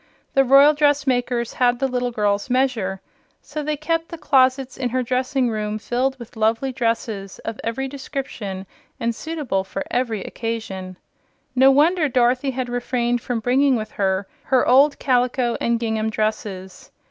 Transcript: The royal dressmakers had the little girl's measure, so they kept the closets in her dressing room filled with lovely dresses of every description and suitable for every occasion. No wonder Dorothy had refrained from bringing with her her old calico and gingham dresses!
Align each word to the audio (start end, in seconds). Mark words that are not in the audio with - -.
The 0.33 0.43
royal 0.43 0.73
dressmakers 0.73 1.53
had 1.53 1.77
the 1.77 1.87
little 1.87 2.09
girl's 2.09 2.49
measure, 2.49 3.01
so 3.39 3.61
they 3.61 3.77
kept 3.77 4.09
the 4.09 4.17
closets 4.17 4.75
in 4.75 4.89
her 4.89 5.03
dressing 5.03 5.47
room 5.51 5.77
filled 5.77 6.17
with 6.17 6.35
lovely 6.35 6.71
dresses 6.71 7.37
of 7.45 7.59
every 7.63 7.87
description 7.87 8.65
and 8.99 9.13
suitable 9.13 9.63
for 9.63 9.83
every 9.91 10.23
occasion. 10.23 10.97
No 11.55 11.69
wonder 11.69 12.09
Dorothy 12.09 12.49
had 12.49 12.67
refrained 12.67 13.21
from 13.21 13.41
bringing 13.41 13.75
with 13.75 13.91
her 13.91 14.27
her 14.45 14.67
old 14.67 14.97
calico 14.97 15.55
and 15.61 15.79
gingham 15.79 16.09
dresses! 16.09 16.89